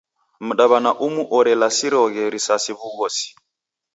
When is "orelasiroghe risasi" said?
1.37-2.71